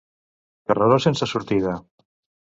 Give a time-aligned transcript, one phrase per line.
[0.71, 1.77] Carreró sense sortida.